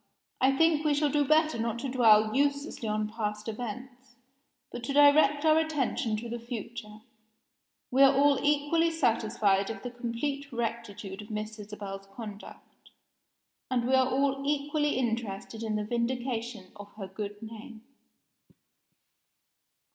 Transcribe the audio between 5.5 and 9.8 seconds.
attention to the future. We are all equally satisfied